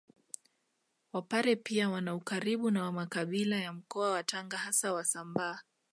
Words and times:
Wapare 1.13 1.55
pia 1.55 1.89
wana 1.89 2.15
ukaribu 2.15 2.71
na 2.71 2.91
makabila 2.91 3.55
ya 3.55 3.73
mkoa 3.73 4.11
wa 4.11 4.23
Tanga 4.23 4.57
hasa 4.57 4.93
Wasambaa 4.93 5.59